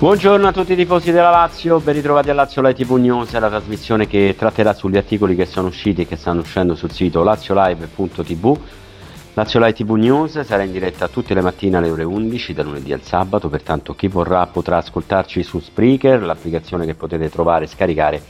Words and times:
Buongiorno 0.00 0.46
a 0.48 0.52
tutti 0.52 0.72
i 0.72 0.76
tifosi 0.76 1.12
della 1.12 1.28
Lazio, 1.28 1.78
ben 1.78 1.92
ritrovati 1.92 2.30
a 2.30 2.32
Lazio 2.32 2.62
Live 2.62 2.82
TV 2.82 2.92
News, 2.92 3.38
la 3.38 3.50
trasmissione 3.50 4.06
che 4.06 4.34
tratterà 4.34 4.72
sugli 4.72 4.96
articoli 4.96 5.36
che 5.36 5.44
sono 5.44 5.68
usciti 5.68 6.00
e 6.00 6.06
che 6.06 6.16
stanno 6.16 6.40
uscendo 6.40 6.74
sul 6.74 6.90
sito 6.90 7.22
laziolive.tv. 7.22 8.58
Lazio 9.34 9.60
Live 9.60 9.74
TV 9.74 9.90
News 9.96 10.40
sarà 10.40 10.62
in 10.62 10.72
diretta 10.72 11.08
tutte 11.08 11.34
le 11.34 11.42
mattine 11.42 11.76
alle 11.76 11.90
ore 11.90 12.04
11 12.04 12.54
da 12.54 12.62
lunedì 12.62 12.94
al 12.94 13.02
sabato, 13.02 13.50
pertanto 13.50 13.94
chi 13.94 14.08
vorrà 14.08 14.46
potrà 14.46 14.78
ascoltarci 14.78 15.42
su 15.42 15.60
Spreaker, 15.60 16.22
l'applicazione 16.22 16.86
che 16.86 16.94
potete 16.94 17.28
trovare 17.28 17.66
e 17.66 17.68
scaricare 17.68 18.22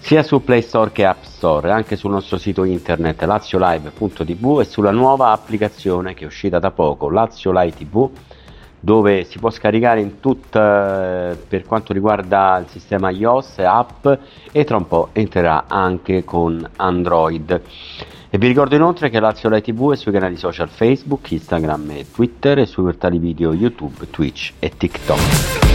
sia 0.00 0.24
su 0.24 0.42
Play 0.42 0.62
Store 0.62 0.90
che 0.90 1.04
App 1.04 1.22
Store, 1.22 1.70
anche 1.70 1.94
sul 1.94 2.10
nostro 2.10 2.38
sito 2.38 2.64
internet 2.64 3.22
laziolive.tv 3.22 4.60
e 4.60 4.64
sulla 4.64 4.90
nuova 4.90 5.30
applicazione 5.30 6.14
che 6.14 6.24
è 6.24 6.26
uscita 6.26 6.58
da 6.58 6.72
poco, 6.72 7.08
Lazio 7.08 7.52
Live 7.52 7.76
TV 7.76 8.10
dove 8.80 9.24
si 9.24 9.38
può 9.38 9.50
scaricare 9.50 10.00
in 10.00 10.20
tutta 10.20 11.36
per 11.48 11.64
quanto 11.66 11.92
riguarda 11.92 12.58
il 12.58 12.68
sistema 12.68 13.10
iOS 13.10 13.58
app 13.58 14.06
e 14.52 14.64
tra 14.64 14.76
un 14.76 14.86
po' 14.86 15.08
entrerà 15.12 15.64
anche 15.66 16.24
con 16.24 16.68
Android. 16.76 17.62
E 18.30 18.36
vi 18.36 18.46
ricordo 18.46 18.74
inoltre 18.74 19.08
che 19.08 19.20
Lazio 19.20 19.48
Live 19.48 19.62
TV 19.62 19.92
è 19.92 19.96
sui 19.96 20.12
canali 20.12 20.36
social 20.36 20.68
Facebook, 20.68 21.30
Instagram 21.30 21.90
e 21.92 22.06
Twitter 22.12 22.58
e 22.58 22.66
sui 22.66 22.84
portali 22.84 23.18
video 23.18 23.54
YouTube, 23.54 24.10
Twitch 24.10 24.52
e 24.58 24.70
TikTok. 24.76 25.67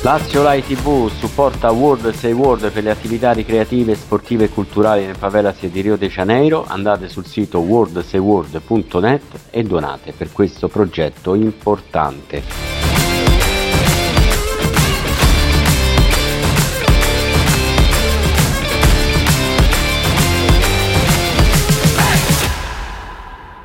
Lazio 0.00 0.48
Live 0.48 0.64
TV 0.64 1.10
supporta 1.10 1.72
World 1.72 2.12
Say 2.12 2.30
World 2.30 2.70
per 2.70 2.84
le 2.84 2.90
attività 2.90 3.32
ricreative, 3.32 3.96
sportive 3.96 4.44
e 4.44 4.48
culturali 4.48 5.04
nel 5.04 5.16
favelas 5.16 5.66
di 5.66 5.80
Rio 5.80 5.96
de 5.96 6.06
Janeiro. 6.06 6.64
Andate 6.68 7.08
sul 7.08 7.26
sito 7.26 7.58
worldsayworld.net 7.58 9.22
e 9.50 9.64
donate 9.64 10.12
per 10.12 10.30
questo 10.30 10.68
progetto 10.68 11.34
importante. 11.34 12.42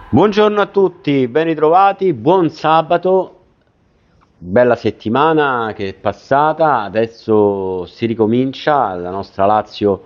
Buongiorno 0.09 0.61
a 0.61 0.65
tutti, 0.65 1.27
ben 1.27 1.45
ritrovati, 1.45 2.11
buon 2.13 2.49
sabato 2.49 3.42
bella 4.45 4.75
settimana 4.75 5.71
che 5.73 5.89
è 5.89 5.93
passata, 5.93 6.81
adesso 6.81 7.85
si 7.85 8.05
ricomincia, 8.05 8.93
la 8.95 9.09
nostra 9.09 9.45
Lazio 9.45 10.03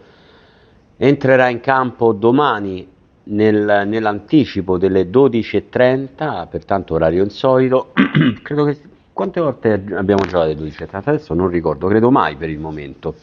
entrerà 0.96 1.50
in 1.50 1.60
campo 1.60 2.14
domani 2.14 2.88
nel, 3.24 3.84
nell'anticipo 3.88 4.78
delle 4.78 5.10
12.30, 5.10 6.48
pertanto 6.50 6.94
orario 6.94 7.24
insolito, 7.24 7.92
credo 8.44 8.66
che 8.66 8.78
quante 9.12 9.42
volte 9.42 9.72
abbiamo 9.74 10.24
giocato 10.26 10.44
alle 10.44 10.56
12.30? 10.56 10.88
Adesso 10.92 11.34
non 11.34 11.50
ricordo, 11.50 11.88
credo 11.88 12.12
mai 12.12 12.36
per 12.36 12.50
il 12.50 12.60
momento. 12.60 13.16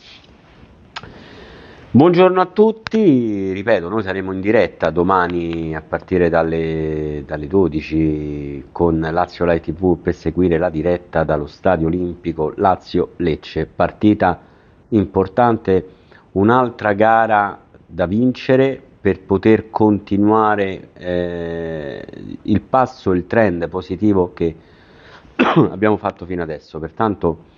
Buongiorno 1.95 2.41
a 2.41 2.47
tutti, 2.47 3.53
ripeto, 3.53 3.89
noi 3.89 4.03
saremo 4.03 4.33
in 4.33 4.41
diretta 4.41 4.91
domani 4.91 5.77
a 5.77 5.81
partire 5.81 6.29
dalle, 6.29 7.23
dalle 7.25 7.47
12 7.47 8.65
con 8.73 8.99
Lazio 8.99 9.45
Live 9.45 9.61
TV 9.61 9.97
per 10.03 10.13
seguire 10.13 10.59
la 10.59 10.71
diretta 10.71 11.23
dallo 11.23 11.47
Stadio 11.47 11.87
Olimpico 11.87 12.53
Lazio-Lecce, 12.57 13.67
partita 13.67 14.41
importante, 14.89 15.89
un'altra 16.33 16.95
gara 16.95 17.61
da 17.87 18.07
vincere 18.07 18.83
per 19.01 19.21
poter 19.21 19.71
continuare 19.71 20.89
eh, 20.95 22.05
il 22.43 22.61
passo, 22.61 23.13
il 23.13 23.29
trend 23.29 23.69
positivo 23.69 24.33
che 24.33 24.53
abbiamo 25.71 25.97
fatto 25.97 26.27
fino 26.27 26.43
adesso, 26.43 26.81
pertanto 26.81 27.53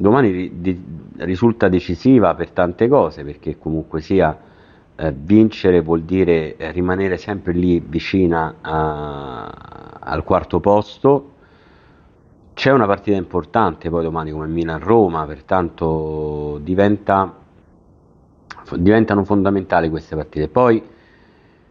domani 0.00 0.30
ri- 0.30 0.60
di- 0.60 0.82
risulta 1.18 1.68
decisiva 1.68 2.34
per 2.34 2.50
tante 2.50 2.88
cose, 2.88 3.24
perché 3.24 3.58
comunque 3.58 4.00
sia 4.00 4.36
eh, 4.96 5.12
vincere 5.16 5.80
vuol 5.80 6.02
dire 6.02 6.56
eh, 6.56 6.70
rimanere 6.72 7.16
sempre 7.16 7.52
lì 7.52 7.80
vicina 7.80 8.56
a- 8.60 9.98
al 10.00 10.24
quarto 10.24 10.60
posto. 10.60 11.28
C'è 12.54 12.70
una 12.72 12.86
partita 12.86 13.16
importante 13.16 13.88
poi 13.88 14.02
domani 14.02 14.30
come 14.32 14.46
Milan-Roma, 14.46 15.24
pertanto 15.26 16.58
diventa, 16.62 17.34
diventano 18.76 19.24
fondamentali 19.24 19.88
queste 19.88 20.16
partite. 20.16 20.48
Poi 20.48 20.82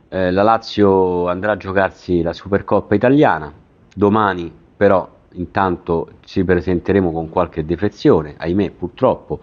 eh, 0.10 0.32
la 0.32 0.44
Lazio 0.44 1.28
andrà 1.28 1.54
a 1.54 1.58
giocarsi 1.58 2.22
la 2.22 2.34
Supercoppa 2.34 2.96
italiana, 2.96 3.52
domani 3.94 4.52
però 4.76 5.08
intanto 5.34 6.10
ci 6.22 6.44
presenteremo 6.44 7.12
con 7.12 7.30
qualche 7.30 7.66
defezione, 7.66 8.36
ahimè 8.38 8.72
purtroppo. 8.72 9.40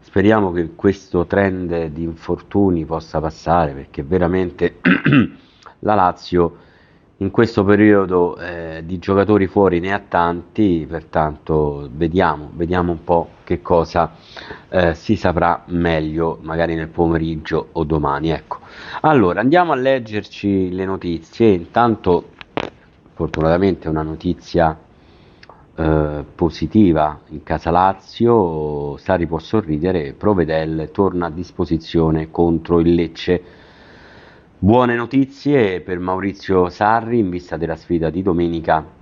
Speriamo 0.00 0.52
che 0.52 0.74
questo 0.74 1.26
trend 1.26 1.86
di 1.86 2.02
infortuni 2.02 2.84
possa 2.84 3.20
passare 3.20 3.72
perché 3.72 4.02
veramente 4.02 4.76
la 5.80 5.94
Lazio 5.94 6.64
in 7.18 7.30
questo 7.30 7.64
periodo 7.64 8.36
eh, 8.36 8.82
di 8.84 8.98
giocatori 8.98 9.46
fuori 9.46 9.80
ne 9.80 9.92
ha 9.94 10.00
tanti, 10.06 10.86
pertanto 10.88 11.88
vediamo, 11.90 12.50
vediamo 12.52 12.92
un 12.92 13.02
po' 13.04 13.30
che 13.42 13.62
cosa 13.62 14.12
eh, 14.68 14.94
si 14.94 15.16
saprà 15.16 15.62
meglio 15.68 16.38
magari 16.42 16.74
nel 16.74 16.88
pomeriggio 16.88 17.68
o 17.72 17.84
domani. 17.84 18.30
Ecco. 18.30 18.58
Allora 19.00 19.40
andiamo 19.40 19.72
a 19.72 19.76
leggerci 19.76 20.70
le 20.72 20.84
notizie, 20.84 21.48
intanto 21.48 22.30
fortunatamente 23.14 23.88
una 23.88 24.02
notizia 24.02 24.78
eh, 25.76 26.24
positiva 26.34 27.20
in 27.28 27.42
casa 27.42 27.70
Lazio, 27.70 28.96
Sari 28.96 29.26
può 29.26 29.38
sorridere, 29.38 30.14
Provedel 30.14 30.90
torna 30.90 31.26
a 31.26 31.30
disposizione 31.30 32.30
contro 32.30 32.80
il 32.80 32.94
Lecce. 32.94 33.42
Buone 34.58 34.94
notizie 34.94 35.82
per 35.82 35.98
Maurizio 35.98 36.70
Sarri 36.70 37.18
in 37.18 37.28
vista 37.28 37.58
della 37.58 37.76
sfida 37.76 38.08
di 38.08 38.22
domenica 38.22 38.95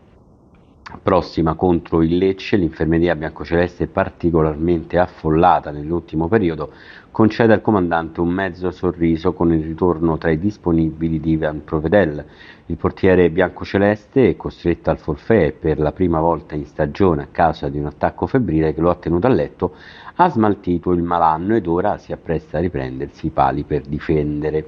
prossima 1.03 1.55
contro 1.55 2.03
il 2.03 2.17
Lecce, 2.17 2.57
l'infermeria 2.57 3.15
biancoceleste 3.15 3.87
particolarmente 3.87 4.99
affollata 4.99 5.71
nell'ultimo 5.71 6.29
periodo, 6.29 6.71
concede 7.11 7.53
al 7.53 7.61
comandante 7.61 8.21
un 8.21 8.29
mezzo 8.29 8.71
sorriso 8.71 9.33
con 9.33 9.53
il 9.53 9.63
ritorno 9.63 10.19
tra 10.19 10.31
i 10.31 10.39
disponibili 10.39 11.21
di 11.21 11.33
Ivan 11.33 11.63
Provedel. 11.65 12.25
Il 12.67 12.77
portiere 12.77 13.31
biancoceleste, 13.31 14.37
costretto 14.37 14.91
al 14.91 14.99
forfè 14.99 15.53
per 15.53 15.79
la 15.79 15.93
prima 15.93 16.21
volta 16.21 16.55
in 16.55 16.65
stagione 16.65 17.23
a 17.23 17.29
causa 17.31 17.69
di 17.69 17.79
un 17.79 17.87
attacco 17.87 18.27
febbrile 18.27 18.75
che 18.75 18.81
lo 18.81 18.91
ha 18.91 18.97
tenuto 18.97 19.27
a 19.27 19.31
letto, 19.31 19.75
ha 20.17 20.29
smaltito 20.29 20.93
il 20.93 21.03
malanno 21.03 21.55
ed 21.55 21.67
ora 21.67 21.99
si 21.99 22.13
appresta 22.13 22.59
a 22.59 22.61
riprendersi 22.61 23.27
i 23.27 23.31
pali 23.31 23.65
per 23.65 23.83
difendere. 23.83 24.67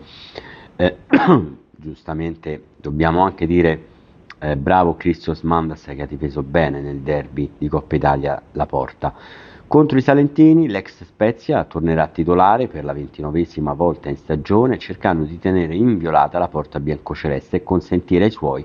Eh, 0.77 0.97
giustamente 1.77 2.63
dobbiamo 2.77 3.23
anche 3.23 3.47
dire 3.47 3.95
eh, 4.39 4.57
bravo 4.57 4.97
Christos 4.97 5.43
Mandas 5.43 5.85
che 5.85 6.03
ha 6.03 6.07
difeso 6.07 6.43
bene 6.43 6.81
nel 6.81 6.99
derby 6.99 7.51
di 7.59 7.69
Coppa 7.69 7.97
Italia 7.97 8.41
la 8.53 8.67
porta. 8.67 9.15
Contro 9.67 9.99
i 9.99 10.03
Salentini 10.03 10.69
l'ex 10.69 11.03
Spezia 11.03 11.65
tornerà 11.65 12.07
titolare 12.07 12.69
per 12.69 12.85
la 12.85 12.93
ventinovesima 12.93 13.73
volta 13.73 14.09
in 14.09 14.17
stagione 14.17 14.79
cercando 14.79 15.25
di 15.25 15.39
tenere 15.41 15.75
inviolata 15.75 16.39
la 16.39 16.49
porta 16.49 16.79
biancoceleste 16.79 17.57
e 17.57 17.63
consentire 17.65 18.25
ai 18.25 18.31
suoi 18.31 18.65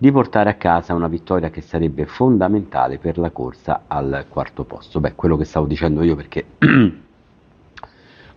di 0.00 0.12
portare 0.12 0.50
a 0.50 0.54
casa 0.54 0.94
una 0.94 1.08
vittoria 1.08 1.50
che 1.50 1.60
sarebbe 1.60 2.06
fondamentale 2.06 2.98
per 2.98 3.18
la 3.18 3.30
corsa 3.30 3.82
al 3.88 4.26
quarto 4.28 4.62
posto. 4.62 5.00
Beh, 5.00 5.14
quello 5.16 5.36
che 5.36 5.44
stavo 5.44 5.66
dicendo 5.66 6.04
io 6.04 6.14
perché 6.14 6.44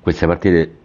queste 0.01 0.25
partite 0.25 0.79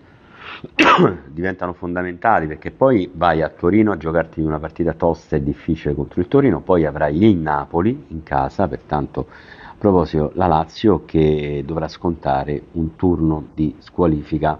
diventano 1.28 1.72
fondamentali 1.72 2.46
perché 2.46 2.70
poi 2.70 3.10
vai 3.12 3.42
a 3.42 3.48
Torino 3.48 3.92
a 3.92 3.96
giocarti 3.96 4.40
una 4.40 4.58
partita 4.58 4.94
tosta 4.94 5.36
e 5.36 5.42
difficile 5.42 5.94
contro 5.94 6.20
il 6.20 6.28
Torino, 6.28 6.60
poi 6.60 6.86
avrai 6.86 7.24
il 7.24 7.36
Napoli 7.36 8.06
in 8.08 8.22
casa, 8.22 8.68
pertanto 8.68 9.26
a 9.28 9.74
proposito 9.76 10.32
la 10.34 10.46
Lazio 10.46 11.04
che 11.04 11.62
dovrà 11.66 11.88
scontare 11.88 12.62
un 12.72 12.96
turno 12.96 13.48
di 13.54 13.74
squalifica 13.78 14.58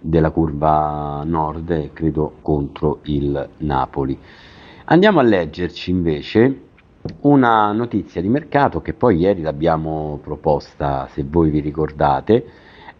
della 0.00 0.30
curva 0.30 1.22
nord, 1.24 1.92
credo 1.92 2.36
contro 2.42 3.00
il 3.04 3.48
Napoli. 3.58 4.18
Andiamo 4.86 5.20
a 5.20 5.22
leggerci 5.22 5.90
invece 5.90 6.60
una 7.20 7.72
notizia 7.72 8.20
di 8.20 8.28
mercato 8.28 8.80
che 8.80 8.94
poi 8.94 9.18
ieri 9.18 9.42
l'abbiamo 9.42 10.18
proposta, 10.22 11.08
se 11.12 11.24
voi 11.24 11.50
vi 11.50 11.60
ricordate, 11.60 12.44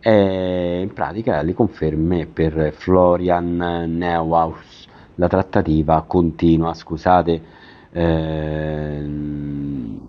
e 0.04 0.80
in 0.80 0.92
pratica 0.92 1.42
le 1.42 1.54
conferme 1.54 2.26
per 2.26 2.72
Florian 2.72 3.56
Neuhaus, 3.86 4.88
la 5.14 5.28
trattativa 5.28 6.02
continua, 6.06 6.74
scusate, 6.74 7.42
ehm, 7.92 10.00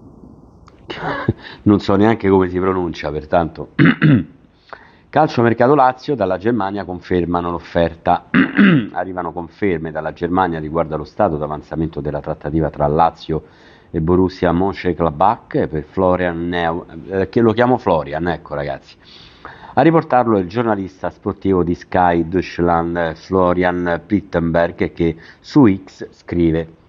non 1.64 1.80
so 1.80 1.96
neanche 1.96 2.28
come 2.28 2.50
si 2.50 2.60
pronuncia, 2.60 3.12
pertanto 3.12 3.70
Calcio 5.14 5.44
Mercato 5.44 5.76
Lazio 5.76 6.16
dalla 6.16 6.40
Germania 6.40 6.86
confermano 6.86 7.52
l'offerta. 7.52 8.30
Arrivano 8.94 9.32
conferme 9.32 9.92
dalla 9.92 10.12
Germania 10.12 10.58
riguardo 10.58 10.96
allo 10.96 11.04
stato 11.04 11.38
d'avanzamento 11.38 12.02
della 12.02 12.20
trattativa 12.20 12.72
tra 12.72 12.88
Lazio 12.88 13.44
e 13.92 14.02
Borussia 14.02 14.52
Mönchengladbach 14.52 15.68
per 15.68 15.84
Florian 15.84 16.48
Neu, 16.48 16.84
eh, 17.10 17.30
che 17.30 17.42
lo 17.42 17.54
chiamo 17.54 17.78
Florian, 17.78 18.28
ecco 18.28 18.56
ragazzi. 18.56 18.96
A 19.76 19.82
riportarlo 19.82 20.38
è 20.38 20.40
il 20.40 20.48
giornalista 20.48 21.10
sportivo 21.10 21.64
di 21.64 21.74
Sky 21.74 22.28
Deutschland 22.28 23.16
Florian 23.16 24.04
Pittenberg 24.06 24.94
che 24.94 25.16
su 25.40 25.66
X 25.66 26.10
scrive 26.12 26.82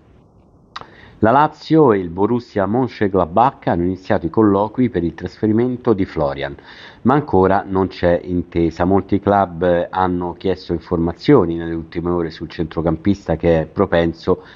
la 1.21 1.31
Lazio 1.31 1.93
e 1.93 1.99
il 1.99 2.11
Borussia 2.11 2.67
Mönchengladbach 2.67 3.69
hanno 3.69 3.85
iniziato 3.85 4.27
i 4.27 4.29
colloqui 4.29 4.91
per 4.91 5.03
il 5.03 5.15
trasferimento 5.15 5.95
di 5.95 6.05
Florian, 6.05 6.55
ma 7.03 7.15
ancora 7.15 7.65
non 7.67 7.87
c'è 7.87 8.21
intesa. 8.23 8.85
Molti 8.85 9.19
club 9.19 9.87
hanno 9.89 10.35
chiesto 10.35 10.75
informazioni 10.75 11.55
nelle 11.55 11.73
ultime 11.73 12.11
ore 12.11 12.29
sul 12.29 12.51
centrocampista 12.51 13.37
che 13.37 13.63
è 13.63 13.67
propenso 13.67 14.43
a 14.43 14.47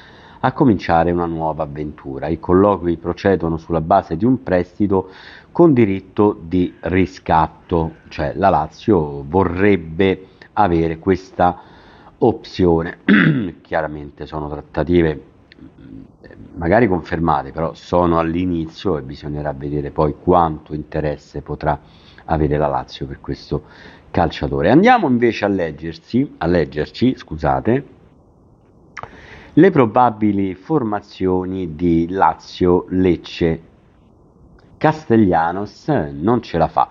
cominciare 0.52 1.10
una 1.10 1.26
nuova 1.26 1.64
avventura. 1.64 2.28
I 2.28 2.38
colloqui 2.38 2.96
procedono 2.96 3.56
sulla 3.56 3.80
base 3.80 4.16
di 4.16 4.24
un 4.24 4.42
prestito 4.42 5.10
con 5.50 5.72
diritto 5.72 6.38
di 6.40 6.74
riscatto, 6.80 7.96
cioè 8.08 8.32
la 8.34 8.48
Lazio 8.48 9.24
vorrebbe 9.26 10.28
avere 10.52 10.98
questa 10.98 11.60
opzione. 12.18 12.98
Chiaramente 13.62 14.26
sono 14.26 14.48
trattative 14.48 15.22
magari 16.54 16.88
confermate, 16.88 17.52
però 17.52 17.74
sono 17.74 18.18
all'inizio 18.18 18.98
e 18.98 19.02
bisognerà 19.02 19.52
vedere 19.52 19.90
poi 19.90 20.14
quanto 20.20 20.74
interesse 20.74 21.40
potrà 21.40 21.78
avere 22.26 22.56
la 22.56 22.66
Lazio 22.66 23.06
per 23.06 23.20
questo 23.20 23.62
calciatore. 24.10 24.70
Andiamo 24.70 25.08
invece 25.08 25.44
a, 25.44 25.48
leggersi, 25.48 26.34
a 26.38 26.46
leggerci, 26.46 27.16
scusate, 27.16 27.96
le 29.58 29.70
probabili 29.72 30.54
formazioni 30.54 31.74
di 31.74 32.06
Lazio-Lecce 32.08 33.60
Castellanos 34.76 35.88
non 35.88 36.40
ce 36.42 36.58
la 36.58 36.68
fa. 36.68 36.88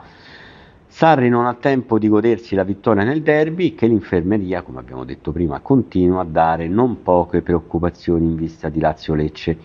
Sarri 0.85 1.29
non 1.29 1.45
ha 1.45 1.53
tempo 1.53 1.97
di 1.97 2.09
godersi 2.09 2.55
la 2.55 2.65
vittoria 2.65 3.05
nel 3.05 3.21
derby 3.21 3.73
che 3.73 3.87
l'infermeria, 3.87 4.63
come 4.63 4.79
abbiamo 4.79 5.05
detto 5.05 5.31
prima, 5.31 5.61
continua 5.61 6.23
a 6.23 6.25
dare 6.25 6.67
non 6.67 7.03
poche 7.03 7.41
preoccupazioni 7.41 8.25
in 8.25 8.35
vista 8.35 8.67
di 8.67 8.81
Lazio-Lecce. 8.81 9.57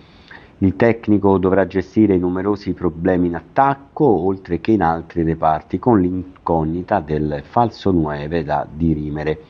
Il 0.58 0.76
tecnico 0.76 1.38
dovrà 1.38 1.66
gestire 1.66 2.14
i 2.14 2.20
numerosi 2.20 2.72
problemi 2.72 3.26
in 3.26 3.34
attacco, 3.34 4.04
oltre 4.04 4.60
che 4.60 4.70
in 4.70 4.82
altri 4.82 5.24
reparti, 5.24 5.80
con 5.80 6.00
l'incognita 6.00 7.00
del 7.00 7.42
falso 7.44 7.90
9 7.90 8.44
da 8.44 8.64
dirimere. 8.72 9.40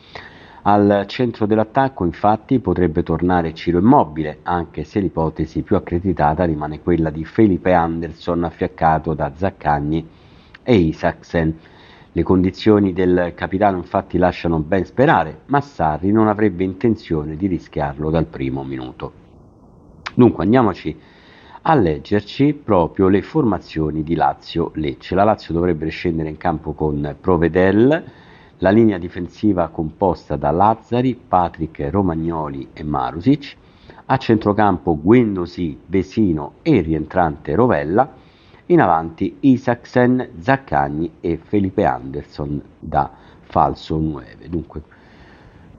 Al 0.64 1.06
centro 1.08 1.46
dell'attacco 1.46 2.04
infatti 2.04 2.60
potrebbe 2.60 3.02
tornare 3.02 3.52
Ciro 3.52 3.80
Immobile, 3.80 4.38
anche 4.44 4.84
se 4.84 5.00
l'ipotesi 5.00 5.62
più 5.62 5.74
accreditata 5.74 6.44
rimane 6.44 6.80
quella 6.80 7.10
di 7.10 7.24
Felipe 7.24 7.72
Anderson 7.72 8.44
affiaccato 8.44 9.12
da 9.12 9.32
Zaccagni 9.34 10.08
e 10.62 10.74
Isaacsen. 10.76 11.58
Le 12.12 12.22
condizioni 12.22 12.92
del 12.92 13.32
capitano 13.34 13.78
infatti 13.78 14.18
lasciano 14.18 14.60
ben 14.60 14.84
sperare, 14.84 15.40
ma 15.46 15.60
Sarri 15.60 16.12
non 16.12 16.28
avrebbe 16.28 16.62
intenzione 16.62 17.34
di 17.34 17.48
rischiarlo 17.48 18.10
dal 18.10 18.26
primo 18.26 18.62
minuto. 18.62 19.12
Dunque 20.14 20.44
andiamoci 20.44 20.96
a 21.62 21.74
leggerci 21.74 22.52
proprio 22.54 23.08
le 23.08 23.22
formazioni 23.22 24.04
di 24.04 24.14
Lazio-Lecce. 24.14 25.16
La 25.16 25.24
Lazio 25.24 25.54
dovrebbe 25.54 25.88
scendere 25.88 26.28
in 26.28 26.36
campo 26.36 26.72
con 26.72 27.16
Provedel, 27.20 28.04
la 28.62 28.70
linea 28.70 28.96
difensiva 28.96 29.68
composta 29.68 30.36
da 30.36 30.52
Lazzari, 30.52 31.16
Patrick 31.16 31.88
Romagnoli 31.90 32.68
e 32.72 32.84
Marusic, 32.84 33.56
a 34.06 34.16
centrocampo 34.16 34.96
Guendosì, 35.00 35.80
Vesino 35.84 36.54
e 36.62 36.80
rientrante 36.80 37.56
Rovella, 37.56 38.08
in 38.66 38.80
avanti 38.80 39.38
Isaacsen, 39.40 40.34
Zaccagni 40.38 41.14
e 41.20 41.38
Felipe 41.42 41.84
Anderson 41.84 42.62
da 42.78 43.10
falso 43.40 43.98
9. 43.98 44.36
Dunque 44.48 44.82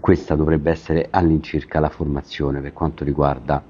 questa 0.01 0.35
dovrebbe 0.35 0.69
essere 0.69 1.07
all'incirca 1.09 1.79
la 1.79 1.87
formazione 1.87 2.59
per 2.59 2.73
quanto 2.73 3.05
riguarda 3.05 3.63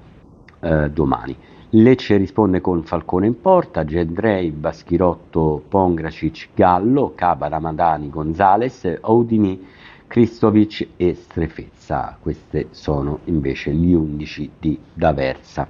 eh, 0.58 0.90
domani. 0.90 1.36
Lecce 1.76 2.16
risponde 2.16 2.60
con 2.60 2.84
Falcone 2.84 3.26
in 3.26 3.40
porta, 3.40 3.84
Gendrei, 3.84 4.52
Baschirotto, 4.52 5.60
Pongracic, 5.66 6.50
Gallo, 6.54 7.14
Caba, 7.16 7.48
Ramadani, 7.48 8.10
Gonzales, 8.10 8.98
Audini, 9.00 9.60
Kristovic 10.06 10.90
e 10.96 11.14
Strefezza. 11.14 12.16
Questi 12.20 12.68
sono 12.70 13.18
invece 13.24 13.72
gli 13.72 13.92
11 13.92 14.50
di 14.60 14.78
D'Aversa. 14.92 15.66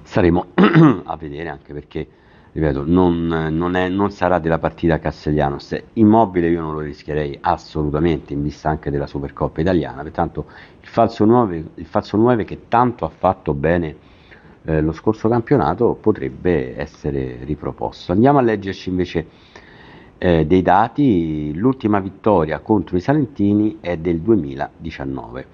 Staremo 0.00 0.46
a 1.04 1.16
vedere 1.16 1.50
anche 1.50 1.74
perché, 1.74 2.08
ripeto, 2.52 2.84
non, 2.86 3.26
non, 3.26 3.76
è, 3.76 3.90
non 3.90 4.10
sarà 4.10 4.38
della 4.38 4.58
partita 4.58 4.98
Castellanos. 4.98 5.78
Immobile 5.92 6.48
io 6.48 6.62
non 6.62 6.72
lo 6.72 6.80
rischierei 6.80 7.36
assolutamente 7.42 8.32
in 8.32 8.42
vista 8.42 8.70
anche 8.70 8.90
della 8.90 9.06
Supercoppa 9.06 9.60
italiana, 9.60 10.02
pertanto 10.02 10.46
il 10.80 10.88
falso 10.88 11.26
9, 11.26 11.64
il 11.74 11.86
falso 11.86 12.16
9 12.16 12.44
che 12.44 12.68
tanto 12.68 13.04
ha 13.04 13.10
fatto 13.10 13.52
bene 13.52 14.05
eh, 14.66 14.80
lo 14.80 14.92
scorso 14.92 15.28
campionato 15.28 15.96
potrebbe 16.00 16.78
essere 16.78 17.38
riproposto. 17.44 18.12
Andiamo 18.12 18.38
a 18.38 18.42
leggerci 18.42 18.90
invece 18.90 19.26
eh, 20.18 20.44
dei 20.44 20.62
dati, 20.62 21.52
l'ultima 21.54 22.00
vittoria 22.00 22.58
contro 22.58 22.96
i 22.96 23.00
Salentini 23.00 23.78
è 23.80 23.96
del 23.96 24.18
2019. 24.20 25.46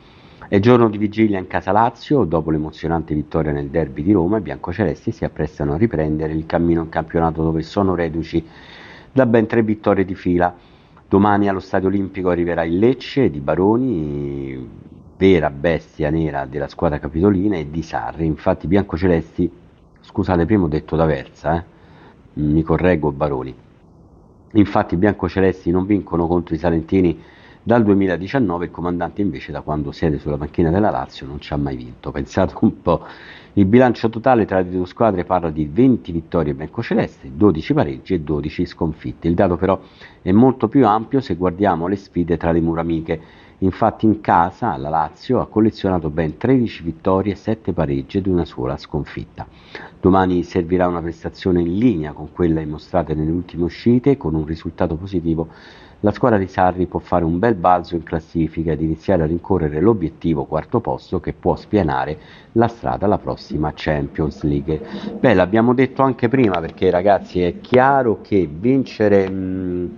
È 0.49 0.59
giorno 0.59 0.91
di 0.91 0.99
vigilia 0.99 1.39
in 1.39 1.47
casa 1.47 1.73
Lazio, 1.73 2.25
dopo 2.25 2.51
l'emozionante 2.51 3.15
vittoria 3.15 3.53
nel 3.53 3.69
derby 3.69 4.03
di 4.03 4.13
Roma, 4.13 4.39
i 4.39 4.43
biancocelesti 4.43 5.13
si 5.13 5.25
apprestano 5.25 5.75
a 5.75 5.77
riprendere 5.77 6.33
il 6.33 6.45
cammino 6.47 6.83
in 6.83 6.89
campionato 6.89 7.43
dove 7.43 7.63
sono 7.63 7.95
reduci 7.95 8.45
da 9.13 9.27
ben 9.27 9.47
tre 9.47 9.63
vittorie 9.63 10.05
di 10.05 10.15
fila 10.15 10.55
Domani 11.13 11.47
allo 11.47 11.61
Stadio 11.61 11.89
Olimpico 11.89 12.31
arriverà 12.31 12.65
il 12.65 12.79
Lecce 12.79 13.29
di 13.29 13.41
Baroni, 13.41 14.67
vera 15.23 15.51
bestia 15.51 16.11
nera 16.11 16.47
della 16.47 16.67
squadra 16.67 16.99
capitolina 16.99 17.57
e 17.57 17.71
di 17.71 17.81
Sarri. 17.83 18.27
Infatti, 18.27 18.67
biancocelesti, 18.67 19.49
scusate, 20.01 20.45
prima 20.47 20.65
ho 20.65 20.69
detto 20.69 20.97
d'Aversa, 20.97 21.59
eh? 21.59 21.65
mi 22.41 22.61
correggo 22.65 23.13
Baroni. 23.13 23.55
Infatti, 24.55 24.95
i 24.95 24.97
biancocelesti 24.97 25.71
non 25.71 25.87
vincono 25.87 26.27
contro 26.27 26.57
i 26.57 26.59
salentini 26.59 27.23
dal 27.63 27.85
2019, 27.85 28.65
il 28.65 28.71
comandante 28.73 29.23
invece 29.23 29.53
da 29.53 29.61
quando 29.61 29.93
siede 29.93 30.19
sulla 30.19 30.37
panchina 30.37 30.71
della 30.71 30.91
Lazio 30.91 31.25
non 31.25 31.41
ci 31.41 31.53
ha 31.53 31.57
mai 31.57 31.77
vinto. 31.77 32.11
Pensate 32.11 32.55
un 32.59 32.83
po', 32.83 33.07
il 33.55 33.67
bilancio 33.67 34.09
totale 34.09 34.47
tra 34.47 34.61
le 34.61 34.71
due 34.71 34.87
squadre 34.87 35.25
parla 35.25 35.51
di 35.51 35.69
20 35.71 36.11
vittorie 36.11 36.55
biancoceleste, 36.55 37.33
12 37.35 37.75
pareggi 37.75 38.15
e 38.15 38.21
12 38.21 38.65
sconfitte. 38.65 39.29
Il 39.29 39.35
dato 39.35 39.59
però 39.59 39.79
è 40.23 40.33
molto 40.33 40.69
più 40.69 40.87
ampio 40.87 41.21
se 41.21 41.35
guardiamo 41.35 41.87
le 41.87 41.97
sfide 41.97 42.39
tra 42.39 42.51
le 42.51 42.63
mura 42.63 42.81
amiche. 42.81 43.21
Infatti 43.59 44.07
in 44.07 44.23
casa 44.23 44.75
la 44.79 44.89
Lazio 44.89 45.39
ha 45.39 45.49
collezionato 45.49 46.09
ben 46.09 46.39
13 46.39 46.83
vittorie, 46.83 47.35
7 47.35 47.75
pareggi 47.75 48.17
ed 48.17 48.27
una 48.27 48.47
sola 48.47 48.79
sconfitta. 48.79 49.47
Domani 50.01 50.45
servirà 50.45 50.87
una 50.87 51.03
prestazione 51.03 51.61
in 51.61 51.77
linea 51.77 52.13
con 52.13 52.33
quella 52.33 52.61
dimostrata 52.61 53.13
nelle 53.13 53.31
ultime 53.31 53.65
uscite, 53.65 54.17
con 54.17 54.35
un 54.35 54.47
risultato 54.47 54.97
positivo 54.97 55.49
la 56.05 56.11
squadra 56.11 56.37
di 56.37 56.49
Sarri 56.49 56.87
può 56.87 56.99
fare 56.99 57.25
un 57.25 57.39
bel 57.39 57.55
balzo 57.55 57.95
in 57.95 58.03
classifica 58.03 58.73
ed 58.73 58.81
iniziare 58.81 59.23
a 59.23 59.27
rincorrere 59.27 59.81
l'obiettivo 59.81 60.47
quarto 60.47 60.81
posto 60.81 61.21
che 61.21 61.33
può 61.33 61.55
spianare 61.55 62.19
la 62.53 62.67
strada 62.67 63.07
alla 63.07 63.19
prossima 63.19 63.42
Champions 63.75 64.43
League. 64.43 64.81
Beh, 65.19 65.35
l'abbiamo 65.35 65.75
detto 65.75 66.03
anche 66.03 66.29
prima 66.29 66.61
perché 66.61 66.91
ragazzi 66.91 67.43
è 67.43 67.61
chiaro 67.61 68.21
che 68.21 68.49
vincere 68.51 69.29
mh, 69.29 69.97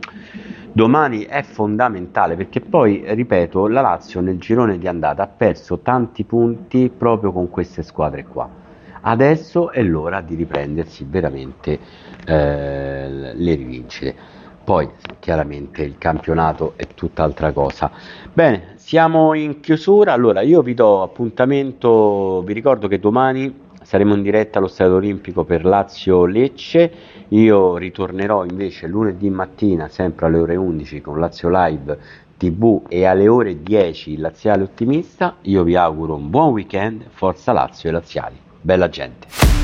domani 0.72 1.24
è 1.24 1.42
fondamentale 1.42 2.36
perché 2.36 2.60
poi, 2.60 3.04
ripeto, 3.06 3.68
la 3.68 3.80
Lazio 3.80 4.20
nel 4.20 4.38
girone 4.38 4.78
di 4.78 4.88
andata 4.88 5.22
ha 5.22 5.28
perso 5.28 5.78
tanti 5.80 6.24
punti 6.24 6.90
proprio 6.96 7.32
con 7.32 7.50
queste 7.50 7.82
squadre 7.82 8.24
qua. 8.24 8.48
Adesso 9.06 9.70
è 9.70 9.82
l'ora 9.82 10.22
di 10.22 10.34
riprendersi 10.34 11.04
veramente 11.08 11.78
eh, 12.24 13.32
le 13.34 13.54
rivincite. 13.54 14.14
Poi 14.64 14.88
chiaramente 15.20 15.82
il 15.82 15.96
campionato 15.98 16.72
è 16.76 16.86
tutt'altra 16.94 17.52
cosa. 17.52 17.90
Bene, 18.32 18.72
siamo 18.76 19.34
in 19.34 19.60
chiusura. 19.60 20.14
Allora 20.14 20.40
io 20.40 20.62
vi 20.62 20.72
do 20.72 21.02
appuntamento, 21.02 22.42
vi 22.44 22.54
ricordo 22.54 22.88
che 22.88 22.98
domani 22.98 23.62
saremo 23.82 24.14
in 24.14 24.22
diretta 24.22 24.58
allo 24.58 24.68
Stadio 24.68 24.94
Olimpico 24.94 25.44
per 25.44 25.66
Lazio 25.66 26.24
Lecce. 26.24 26.92
Io 27.28 27.76
ritornerò 27.76 28.44
invece 28.44 28.86
lunedì 28.86 29.28
mattina, 29.28 29.88
sempre 29.88 30.26
alle 30.26 30.38
ore 30.38 30.56
11 30.56 31.00
con 31.02 31.20
Lazio 31.20 31.50
Live 31.50 31.98
TV 32.38 32.82
e 32.88 33.04
alle 33.04 33.28
ore 33.28 33.62
10 33.62 34.12
il 34.12 34.20
Laziale 34.20 34.62
Ottimista. 34.62 35.36
Io 35.42 35.62
vi 35.62 35.76
auguro 35.76 36.14
un 36.14 36.30
buon 36.30 36.52
weekend, 36.52 37.04
forza 37.10 37.52
Lazio 37.52 37.90
e 37.90 37.92
Laziali. 37.92 38.36
Bella 38.62 38.88
gente. 38.88 39.63